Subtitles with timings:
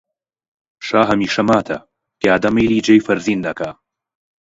[0.87, 1.77] شا هەمیشە ماتە،
[2.19, 3.71] پیادە مەیلی جێی فەرزین ئەکا